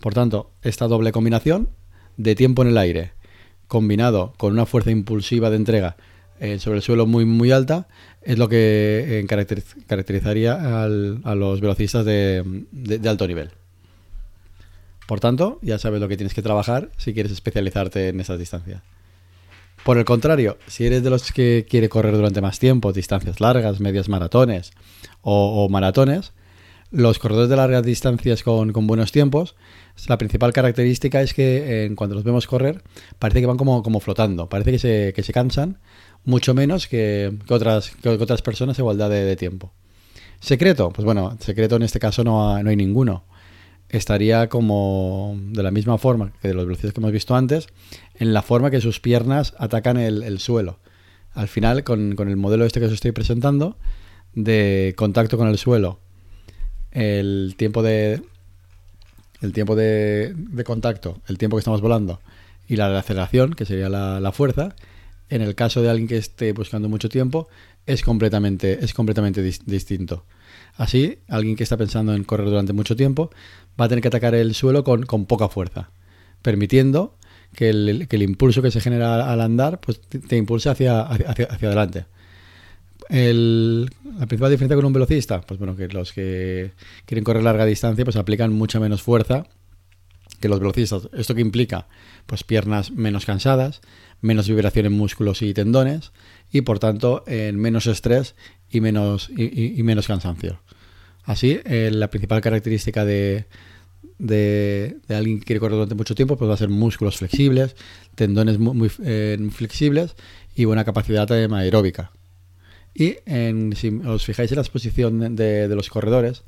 Por 0.00 0.14
tanto, 0.14 0.50
esta 0.62 0.88
doble 0.88 1.12
combinación 1.12 1.70
de 2.16 2.34
tiempo 2.34 2.62
en 2.62 2.68
el 2.68 2.78
aire, 2.78 3.12
combinado 3.68 4.32
con 4.36 4.52
una 4.52 4.66
fuerza 4.66 4.90
impulsiva 4.90 5.50
de 5.50 5.56
entrega 5.56 5.96
eh, 6.40 6.58
sobre 6.58 6.78
el 6.78 6.82
suelo 6.82 7.06
muy, 7.06 7.24
muy 7.24 7.50
alta, 7.50 7.88
es 8.22 8.38
lo 8.38 8.48
que 8.48 9.20
eh, 9.20 9.26
caracterizaría 9.86 10.82
a 10.84 11.34
los 11.34 11.60
velocistas 11.60 12.04
de 12.04 13.00
alto 13.08 13.28
nivel. 13.28 13.50
Por 15.06 15.20
tanto, 15.20 15.58
ya 15.62 15.78
sabes 15.78 16.00
lo 16.00 16.08
que 16.08 16.16
tienes 16.16 16.34
que 16.34 16.42
trabajar 16.42 16.90
si 16.96 17.14
quieres 17.14 17.32
especializarte 17.32 18.08
en 18.08 18.20
esas 18.20 18.38
distancias. 18.38 18.82
Por 19.84 19.98
el 19.98 20.04
contrario, 20.04 20.58
si 20.66 20.84
eres 20.84 21.04
de 21.04 21.10
los 21.10 21.30
que 21.30 21.64
quiere 21.68 21.88
correr 21.88 22.16
durante 22.16 22.40
más 22.40 22.58
tiempo, 22.58 22.92
distancias 22.92 23.40
largas, 23.40 23.78
medias 23.78 24.08
maratones 24.08 24.72
o, 25.22 25.68
maratones, 25.68 26.32
los 26.90 27.20
corredores 27.20 27.48
de 27.48 27.56
largas 27.56 27.84
distancias 27.84 28.42
con, 28.42 28.72
buenos 28.72 29.12
tiempos, 29.12 29.54
la 30.08 30.18
principal 30.18 30.52
característica 30.52 31.22
es 31.22 31.34
que 31.34 31.84
en 31.84 31.94
cuando 31.94 32.16
los 32.16 32.24
vemos 32.24 32.48
correr, 32.48 32.82
parece 33.20 33.40
que 33.40 33.46
van 33.46 33.58
como, 33.58 33.84
como 33.84 34.00
flotando, 34.00 34.48
parece 34.48 34.72
que 34.72 34.78
se, 34.80 35.12
que 35.14 35.22
se 35.22 35.32
cansan 35.32 35.78
mucho 36.24 36.52
menos 36.52 36.88
que, 36.88 37.38
otras, 37.48 37.92
que 38.02 38.08
otras 38.08 38.42
personas 38.42 38.78
a 38.78 38.82
igualdad 38.82 39.08
de, 39.08 39.24
de, 39.24 39.36
tiempo. 39.36 39.72
¿Secreto? 40.40 40.90
Pues 40.90 41.04
bueno, 41.04 41.36
secreto 41.38 41.76
en 41.76 41.82
este 41.82 42.00
caso 42.00 42.24
no, 42.24 42.60
no 42.60 42.70
hay 42.70 42.76
ninguno 42.76 43.22
estaría 43.96 44.48
como 44.48 45.36
de 45.38 45.62
la 45.62 45.70
misma 45.70 45.98
forma 45.98 46.32
que 46.40 46.48
de 46.48 46.54
los 46.54 46.66
velocidades 46.66 46.92
que 46.94 47.00
hemos 47.00 47.12
visto 47.12 47.34
antes, 47.34 47.68
en 48.14 48.32
la 48.32 48.42
forma 48.42 48.70
que 48.70 48.80
sus 48.80 49.00
piernas 49.00 49.54
atacan 49.58 49.96
el, 49.96 50.38
suelo. 50.38 50.78
Al 51.32 51.48
final, 51.48 51.84
con, 51.84 52.16
el 52.18 52.36
modelo 52.36 52.64
este 52.64 52.80
que 52.80 52.86
os 52.86 52.92
estoy 52.92 53.12
presentando, 53.12 53.76
de 54.34 54.94
contacto 54.96 55.38
con 55.38 55.48
el 55.48 55.58
suelo, 55.58 56.00
el 56.92 57.54
tiempo 57.56 57.82
de 57.82 58.22
el 59.42 59.52
tiempo 59.52 59.76
de, 59.76 60.34
contacto, 60.64 61.20
el 61.28 61.36
tiempo 61.36 61.56
que 61.56 61.60
estamos 61.60 61.80
volando 61.80 62.20
y 62.68 62.76
la 62.76 62.98
aceleración, 62.98 63.52
que 63.52 63.64
sería 63.64 63.88
la, 63.88 64.32
fuerza, 64.32 64.74
en 65.28 65.42
el 65.42 65.54
caso 65.54 65.82
de 65.82 65.90
alguien 65.90 66.08
que 66.08 66.16
esté 66.16 66.52
buscando 66.52 66.88
mucho 66.88 67.08
tiempo, 67.08 67.48
es 67.84 68.02
completamente, 68.02 68.84
es 68.84 68.94
completamente 68.94 69.42
distinto. 69.42 70.24
Así, 70.76 71.18
alguien 71.28 71.56
que 71.56 71.62
está 71.62 71.76
pensando 71.76 72.14
en 72.14 72.24
correr 72.24 72.48
durante 72.48 72.72
mucho 72.72 72.96
tiempo 72.96 73.30
va 73.80 73.86
a 73.86 73.88
tener 73.88 74.02
que 74.02 74.08
atacar 74.08 74.34
el 74.34 74.54
suelo 74.54 74.84
con, 74.84 75.26
poca 75.26 75.48
fuerza, 75.48 75.90
permitiendo 76.42 77.16
que 77.54 77.70
el, 77.70 78.22
impulso 78.22 78.60
que 78.60 78.70
se 78.70 78.80
genera 78.80 79.30
al 79.30 79.40
andar 79.40 79.80
pues, 79.80 80.00
te, 80.00 80.36
impulse 80.36 80.68
hacia, 80.68 81.00
hacia, 81.02 81.46
adelante. 81.46 82.04
la 83.08 84.26
principal 84.26 84.50
diferencia 84.50 84.76
con 84.76 84.84
un 84.84 84.92
velocista, 84.92 85.40
pues 85.40 85.58
bueno, 85.58 85.76
que 85.76 85.88
los 85.88 86.12
que 86.12 86.72
quieren 87.06 87.24
correr 87.24 87.42
larga 87.42 87.64
distancia 87.64 88.04
pues 88.04 88.16
aplican 88.16 88.52
mucha 88.52 88.78
menos 88.78 89.02
fuerza 89.02 89.46
que 90.40 90.48
los 90.48 90.60
velocistas. 90.60 91.08
¿Esto 91.14 91.34
que 91.34 91.40
implica? 91.40 91.86
Pues 92.26 92.44
piernas 92.44 92.90
menos 92.90 93.24
cansadas, 93.24 93.80
menos 94.20 94.48
vibración 94.48 94.86
en 94.86 94.92
músculos 94.92 95.40
y 95.40 95.54
tendones 95.54 96.12
y 96.50 96.62
por 96.62 96.78
tanto 96.78 97.24
en 97.26 97.56
menos 97.58 97.86
estrés 97.86 98.34
y 98.70 98.80
menos, 98.80 99.30
y 99.36 99.82
menos 99.82 100.06
cansancio. 100.06 100.60
Así, 101.24 101.60
eh, 101.64 101.90
la 101.92 102.08
principal 102.08 102.40
característica 102.40 103.04
de, 103.04 103.46
de, 104.18 104.96
alguien 105.08 105.40
que 105.40 105.44
quiere 105.44 105.60
correr 105.60 105.74
durante 105.74 105.94
mucho 105.94 106.14
tiempo 106.14 106.36
pues 106.36 106.48
va 106.48 106.54
a 106.54 106.58
ser 106.58 106.68
músculos 106.68 107.16
flexibles, 107.16 107.76
tendones 108.14 108.58
muy, 108.58 108.90
eh, 109.04 109.36
flexibles 109.50 110.14
y 110.54 110.64
buena 110.64 110.84
capacidad 110.84 111.30
aeróbica. 111.30 112.12
Y 112.94 113.16
si 113.74 114.00
os 114.06 114.24
fijáis 114.24 114.52
en 114.52 114.56
la 114.56 114.62
exposición 114.62 115.36
de, 115.36 115.68
los 115.68 115.90
corredores, 115.90 116.44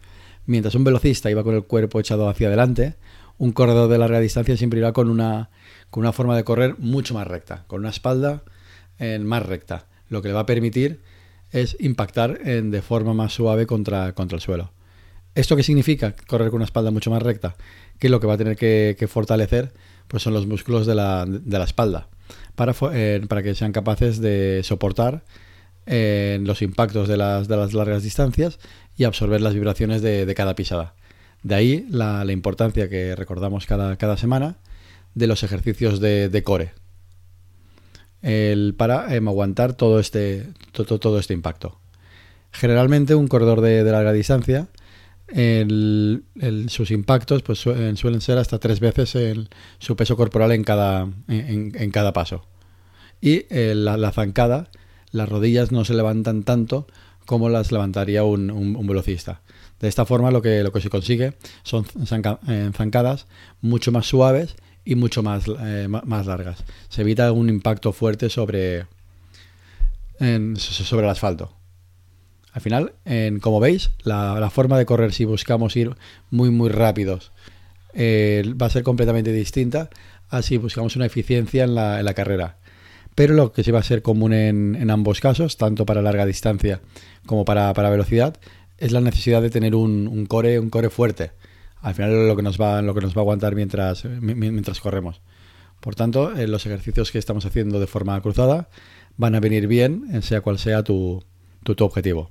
mientras 0.46 0.74
un 0.76 0.84
velocista 0.84 1.30
iba 1.30 1.44
con 1.44 1.54
el 1.54 1.64
cuerpo 1.64 2.00
echado 2.00 2.28
hacia 2.28 2.46
adelante, 2.46 2.94
un 3.36 3.52
corredor 3.52 3.90
de 3.90 3.98
larga 3.98 4.18
distancia 4.18 4.56
siempre 4.56 4.78
irá 4.78 4.92
con 4.92 5.10
una, 5.10 5.50
con 5.90 6.02
una 6.02 6.12
forma 6.12 6.36
de 6.36 6.44
correr 6.44 6.76
mucho 6.78 7.12
más 7.12 7.26
recta, 7.26 7.64
con 7.66 7.80
una 7.80 7.90
espalda 7.90 8.44
eh, 8.98 9.18
más 9.18 9.44
recta, 9.44 9.86
lo 10.08 10.22
que 10.22 10.28
le 10.28 10.34
va 10.34 10.40
a 10.40 10.46
permitir 10.46 11.00
es 11.50 11.76
impactar 11.80 12.40
en, 12.44 12.70
de 12.70 12.82
forma 12.82 13.14
más 13.14 13.32
suave 13.32 13.66
contra, 13.66 14.12
contra 14.12 14.36
el 14.36 14.42
suelo. 14.42 14.72
¿Esto 15.34 15.56
qué 15.56 15.62
significa? 15.62 16.14
Correr 16.26 16.50
con 16.50 16.56
una 16.56 16.64
espalda 16.64 16.90
mucho 16.90 17.10
más 17.10 17.22
recta. 17.22 17.56
Que 17.98 18.08
lo 18.08 18.20
que 18.20 18.26
va 18.26 18.34
a 18.34 18.38
tener 18.38 18.56
que, 18.56 19.08
fortalecer 19.08 19.72
pues 20.08 20.22
son 20.22 20.34
los 20.34 20.46
músculos 20.46 20.86
de 20.86 20.94
la, 20.94 21.26
de 21.26 21.58
la 21.58 21.64
espalda 21.64 22.08
para, 22.54 22.72
para, 22.72 23.42
que 23.42 23.54
sean 23.54 23.72
capaces 23.72 24.20
de 24.20 24.62
soportar 24.64 25.22
los 25.86 26.62
impactos 26.62 27.08
de 27.08 27.16
las, 27.16 27.46
de 27.46 27.56
las, 27.56 27.72
largas 27.72 28.02
distancias 28.02 28.58
y 28.96 29.04
absorber 29.04 29.40
las 29.40 29.54
vibraciones 29.54 30.02
de, 30.02 30.32
cada 30.34 30.54
pisada. 30.54 30.94
De 31.42 31.54
ahí 31.54 31.86
la, 31.88 32.24
la, 32.24 32.32
importancia 32.32 32.88
que 32.88 33.14
recordamos 33.14 33.66
cada, 33.66 33.96
cada 33.96 34.16
semana 34.16 34.56
de 35.14 35.26
los 35.26 35.42
ejercicios 35.42 36.00
de, 36.00 36.28
de 36.28 36.42
core, 36.42 36.72
el, 38.22 38.74
para 38.76 39.14
em, 39.14 39.26
aguantar 39.28 39.74
todo 39.74 40.00
este, 40.00 40.48
todo, 40.72 40.98
todo, 40.98 41.18
este 41.18 41.34
impacto. 41.34 41.78
Generalmente 42.52 43.14
un 43.14 43.28
corredor 43.28 43.60
de, 43.60 43.82
larga 43.84 44.12
distancia, 44.12 44.68
sus 45.28 46.90
impactos 46.90 47.42
pues, 47.42 47.58
suelen 47.58 48.20
ser 48.20 48.38
hasta 48.38 48.58
tres 48.58 48.80
veces 48.80 49.14
su 49.78 49.96
peso 49.96 50.16
corporal 50.16 50.52
en 50.52 50.64
cada, 50.64 51.08
en, 51.28 51.90
cada 51.90 52.12
paso. 52.12 52.44
Y 53.20 53.44
eh, 53.50 53.74
la, 53.74 54.10
zancada, 54.12 54.70
las 55.10 55.28
rodillas 55.28 55.72
no 55.72 55.84
se 55.84 55.94
levantan 55.94 56.44
tanto 56.44 56.86
como 57.26 57.50
las 57.50 57.72
levantaría 57.72 58.24
un, 58.24 58.50
un, 58.50 58.86
velocista. 58.86 59.42
De 59.80 59.88
esta 59.88 60.06
forma 60.06 60.30
lo 60.30 60.40
que, 60.40 60.62
lo 60.62 60.72
que 60.72 60.80
se 60.80 60.88
consigue 60.88 61.34
son 61.62 61.84
eh, 62.48 62.70
zancadas 62.74 63.26
mucho 63.60 63.92
más 63.92 64.06
suaves 64.06 64.56
y 64.88 64.94
mucho 64.94 65.22
más, 65.22 65.44
eh, 65.60 65.86
más 65.86 66.24
largas. 66.24 66.64
Se 66.88 67.02
evita 67.02 67.30
un 67.30 67.50
impacto 67.50 67.92
fuerte 67.92 68.30
sobre, 68.30 68.86
sobre 70.56 71.04
el 71.04 71.10
asfalto. 71.10 71.52
Al 72.54 72.62
final, 72.62 72.94
en, 73.04 73.38
como 73.38 73.60
veis, 73.60 73.90
la, 74.02 74.48
forma 74.48 74.78
de 74.78 74.86
correr 74.86 75.12
si 75.12 75.26
buscamos 75.26 75.76
ir 75.76 75.94
muy 76.30 76.48
muy 76.48 76.70
rápidos 76.70 77.32
eh, 77.92 78.42
va 78.60 78.64
a 78.64 78.70
ser 78.70 78.82
completamente 78.82 79.30
distinta 79.30 79.90
a 80.30 80.40
si 80.40 80.56
buscamos 80.56 80.96
una 80.96 81.04
eficiencia 81.04 81.64
en 81.64 81.74
la, 81.74 81.98
en 81.98 82.06
la 82.06 82.14
carrera. 82.14 82.56
pero 83.14 83.34
lo 83.34 83.52
que 83.52 83.64
sí 83.64 83.70
va 83.70 83.80
a 83.80 83.82
ser 83.82 84.00
común 84.00 84.32
en, 84.32 84.90
ambos 84.90 85.20
casos, 85.20 85.58
tanto 85.58 85.84
para 85.84 86.00
larga 86.00 86.24
distancia 86.24 86.80
como 87.26 87.44
para, 87.44 87.74
velocidad, 87.74 88.38
es 88.78 88.92
la 88.92 89.02
necesidad 89.02 89.42
de 89.42 89.50
tener 89.50 89.74
un, 89.74 90.24
core, 90.24 90.58
un 90.58 90.70
core 90.70 90.88
fuerte. 90.88 91.32
Al 91.80 91.94
final 91.94 92.26
lo 92.26 92.36
que 92.36 92.42
nos 92.42 92.60
va, 92.60 92.82
lo 92.82 92.94
que 92.94 93.00
nos 93.00 93.16
va 93.16 93.20
a 93.20 93.22
aguantar 93.22 93.54
mientras, 93.54 94.04
mientras 94.04 94.80
corremos. 94.80 95.20
Por 95.80 95.94
tanto, 95.94 96.36
eh, 96.36 96.48
los 96.48 96.66
ejercicios 96.66 97.12
que 97.12 97.18
estamos 97.18 97.46
haciendo 97.46 97.78
de 97.78 97.86
forma 97.86 98.20
cruzada 98.20 98.68
van 99.16 99.34
a 99.34 99.40
venir 99.40 99.66
bien, 99.66 100.22
sea 100.22 100.40
cual 100.40 100.58
sea 100.58 100.82
tu, 100.82 101.22
tu, 101.62 101.84
objetivo. 101.84 102.30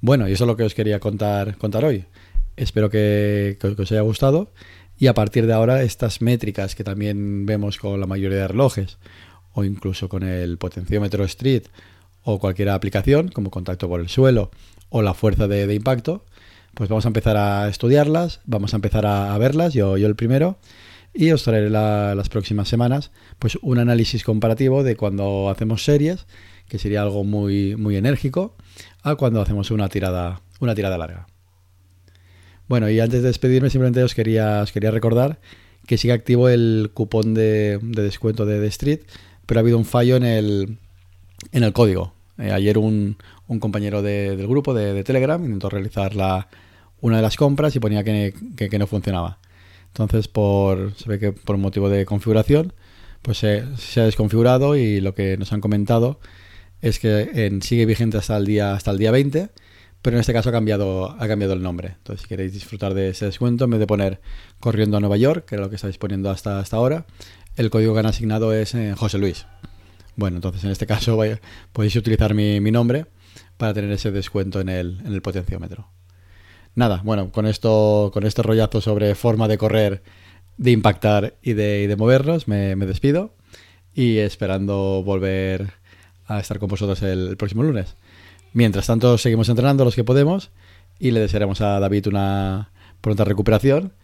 Bueno, 0.00 0.28
y 0.28 0.32
eso 0.32 0.44
es 0.44 0.48
lo 0.48 0.56
que 0.56 0.64
os 0.64 0.74
quería 0.74 1.00
contar, 1.00 1.56
contar 1.56 1.84
hoy. 1.84 2.06
Espero 2.56 2.88
que, 2.90 3.58
os 3.62 3.92
haya 3.92 4.00
gustado 4.00 4.52
y 4.98 5.08
a 5.08 5.14
partir 5.14 5.46
de 5.46 5.52
ahora 5.52 5.82
estas 5.82 6.22
métricas 6.22 6.74
que 6.74 6.84
también 6.84 7.44
vemos 7.44 7.78
con 7.78 8.00
la 8.00 8.06
mayoría 8.06 8.38
de 8.38 8.48
relojes 8.48 8.98
o 9.52 9.64
incluso 9.64 10.08
con 10.08 10.22
el 10.22 10.56
potenciómetro 10.56 11.24
Street 11.24 11.64
o 12.22 12.38
cualquier 12.38 12.70
aplicación 12.70 13.28
como 13.28 13.50
contacto 13.50 13.88
por 13.88 14.00
el 14.00 14.08
suelo 14.08 14.50
o 14.88 15.02
la 15.02 15.14
fuerza 15.14 15.48
de, 15.48 15.72
impacto, 15.74 16.24
pues 16.76 16.90
vamos 16.90 17.06
a 17.06 17.08
empezar 17.08 17.38
a 17.38 17.68
estudiarlas, 17.70 18.40
vamos 18.44 18.74
a 18.74 18.76
empezar 18.76 19.06
a, 19.06 19.36
verlas, 19.38 19.72
yo, 19.72 19.96
yo 19.96 20.06
el 20.06 20.14
primero, 20.14 20.58
y 21.14 21.30
os 21.30 21.42
traeré 21.42 21.70
las 21.70 22.28
próximas 22.28 22.68
semanas 22.68 23.12
pues 23.38 23.58
un 23.62 23.78
análisis 23.78 24.24
comparativo 24.24 24.82
de 24.82 24.94
cuando 24.94 25.48
hacemos 25.48 25.84
series, 25.84 26.26
que 26.68 26.78
sería 26.78 27.00
algo 27.00 27.24
muy, 27.24 27.76
muy 27.76 27.96
enérgico, 27.96 28.56
a 29.02 29.14
cuando 29.14 29.40
hacemos 29.40 29.70
una 29.70 29.88
tirada, 29.88 30.42
una 30.60 30.74
tirada 30.74 30.98
larga. 30.98 31.26
Bueno, 32.68 32.90
y 32.90 33.00
antes 33.00 33.22
de 33.22 33.28
despedirme, 33.28 33.70
simplemente 33.70 34.02
os 34.02 34.14
quería, 34.14 34.60
os 34.60 34.70
quería 34.70 34.90
recordar 34.90 35.40
que 35.86 35.96
sigue 35.96 36.12
activo 36.12 36.50
el 36.50 36.90
cupón 36.92 37.32
de, 37.32 37.78
descuento 37.80 38.44
de 38.44 38.60
The 38.60 38.66
Street, 38.66 39.00
pero 39.46 39.60
ha 39.60 39.62
habido 39.62 39.78
un 39.78 39.86
fallo 39.86 40.16
en 40.16 40.24
el, 40.24 40.76
en 41.52 41.62
el 41.62 41.72
código. 41.72 42.12
Eh, 42.36 42.52
ayer 42.52 42.76
un, 42.76 43.16
un 43.46 43.60
compañero 43.60 44.02
del 44.02 44.46
grupo 44.46 44.74
de, 44.74 45.02
Telegram 45.04 45.42
intentó 45.42 45.70
realizar 45.70 46.14
la, 46.14 46.48
una 47.06 47.16
de 47.16 47.22
las 47.22 47.36
compras 47.36 47.74
y 47.76 47.80
ponía 47.80 48.04
que, 48.04 48.32
no 48.78 48.86
funcionaba. 48.86 49.38
Entonces, 49.88 50.28
por, 50.28 50.94
se 50.94 51.08
ve 51.08 51.18
que 51.18 51.32
por 51.32 51.56
motivo 51.56 51.88
de 51.88 52.04
configuración, 52.04 52.72
pues 53.22 53.38
se, 53.38 53.64
ha 54.00 54.04
desconfigurado 54.04 54.76
y 54.76 55.00
lo 55.00 55.14
que 55.14 55.36
nos 55.36 55.52
han 55.52 55.60
comentado 55.60 56.20
es 56.82 56.98
que 56.98 57.58
sigue 57.62 57.86
vigente 57.86 58.18
hasta 58.18 58.36
el 58.36 58.44
día 58.44 58.74
hasta 58.74 58.90
el 58.90 58.98
día 58.98 59.10
20 59.10 59.48
pero 60.02 60.18
en 60.18 60.20
este 60.20 60.32
caso 60.32 60.50
ha 60.50 60.52
cambiado, 60.52 61.16
ha 61.18 61.26
cambiado 61.26 61.54
el 61.54 61.62
nombre. 61.62 61.96
Entonces, 61.98 62.22
si 62.22 62.28
queréis 62.28 62.52
disfrutar 62.52 62.94
de 62.94 63.08
ese 63.08 63.24
descuento, 63.24 63.64
en 63.64 63.70
vez 63.70 63.80
de 63.80 63.88
poner 63.88 64.20
corriendo 64.60 64.96
a 64.96 65.00
Nueva 65.00 65.16
York, 65.16 65.46
que 65.46 65.56
era 65.56 65.64
lo 65.64 65.68
que 65.68 65.74
estáis 65.74 65.98
poniendo 65.98 66.30
hasta, 66.30 66.60
hasta 66.60 66.76
ahora, 66.76 67.06
el 67.56 67.70
código 67.70 67.92
que 67.92 67.98
han 67.98 68.06
asignado 68.06 68.52
es 68.52 68.76
José 68.96 69.18
Luis. 69.18 69.46
Bueno, 70.14 70.36
entonces 70.36 70.62
en 70.62 70.70
este 70.70 70.86
caso 70.86 71.18
podéis 71.72 71.96
utilizar 71.96 72.34
mi, 72.34 72.60
nombre 72.70 73.06
para 73.56 73.74
tener 73.74 73.90
ese 73.90 74.12
descuento 74.12 74.60
en 74.60 74.68
el, 74.68 75.00
en 75.04 75.12
el 75.12 75.22
potenciómetro. 75.22 75.88
Nada, 76.76 77.00
bueno, 77.02 77.32
con 77.32 77.46
esto, 77.46 78.10
con 78.12 78.26
este 78.26 78.42
rollazo 78.42 78.82
sobre 78.82 79.14
forma 79.14 79.48
de 79.48 79.56
correr, 79.56 80.02
de 80.58 80.72
impactar 80.72 81.34
y 81.42 81.54
de, 81.54 81.88
de 81.88 81.96
movernos, 81.96 82.48
me, 82.48 82.76
despido 82.76 83.32
y 83.94 84.18
esperando 84.18 85.02
volver 85.02 85.72
a 86.26 86.38
estar 86.38 86.58
con 86.58 86.68
vosotros 86.68 87.02
el 87.02 87.38
próximo 87.38 87.62
lunes. 87.62 87.96
Mientras 88.52 88.86
tanto, 88.86 89.16
seguimos 89.16 89.48
entrenando 89.48 89.86
los 89.86 89.94
que 89.94 90.04
podemos 90.04 90.50
y 90.98 91.12
le 91.12 91.20
desearemos 91.20 91.62
a 91.62 91.80
David 91.80 92.08
una 92.08 92.70
pronta 93.00 93.24
recuperación 93.24 93.94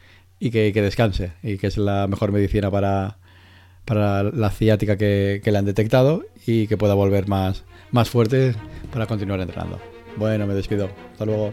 y 0.41 0.51
que, 0.51 0.73
descanse 0.73 1.35
y 1.43 1.59
que 1.59 1.67
es 1.67 1.77
la 1.77 2.09
mejor 2.09 2.33
medicina 2.33 2.71
para, 2.71 3.19
para 3.85 4.23
la 4.23 4.51
ciática 4.51 4.97
que, 4.97 5.43
le 5.45 5.59
han 5.59 5.67
detectado 5.67 6.25
y 6.47 6.69
que 6.69 6.79
pueda 6.79 6.95
volver 6.95 7.29
más, 7.29 7.65
más 7.91 8.09
fuerte 8.09 8.55
para 8.91 9.07
continuar 9.07 9.41
entrenando. 9.41 9.79
Bueno, 10.17 10.47
me 10.47 10.55
despido. 10.55 10.89
Hasta 11.13 11.27
luego. 11.27 11.53